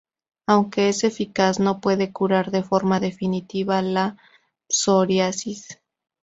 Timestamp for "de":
2.49-2.63